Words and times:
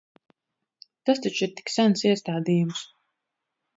Tas 1.09 1.21
taču 1.25 1.45
ir 1.47 1.53
tik 1.59 1.71
sens 1.75 2.07
iestādījums! 2.13 2.83